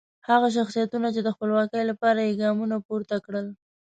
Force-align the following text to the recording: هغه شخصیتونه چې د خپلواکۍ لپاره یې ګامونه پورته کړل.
هغه 0.29 0.47
شخصیتونه 0.57 1.07
چې 1.15 1.21
د 1.23 1.27
خپلواکۍ 1.35 1.83
لپاره 1.91 2.19
یې 2.27 2.37
ګامونه 2.41 2.75
پورته 2.87 3.15
کړل. 3.25 3.47